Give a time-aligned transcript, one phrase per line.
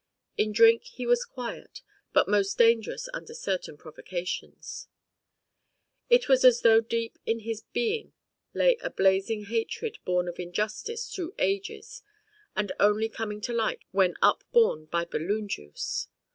[0.35, 4.87] In drink he was quiet, but most dangerous under certain provocations.
[6.09, 8.13] It was as though deep in his being
[8.51, 12.01] lay a blazing hatred born of injustice through ages
[12.55, 16.07] and only coming to light when upborne by balloon juice.